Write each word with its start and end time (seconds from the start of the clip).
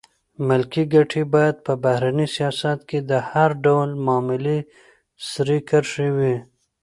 ملي 0.47 0.83
ګټې 0.93 1.23
باید 1.33 1.55
په 1.65 1.73
بهرني 1.83 2.27
سیاست 2.35 2.79
کې 2.89 2.99
د 3.09 3.11
هر 3.29 3.49
ډول 3.65 3.89
معاملې 4.05 4.57
سرې 5.29 5.59
کرښې 5.69 6.09
وي. 6.17 6.35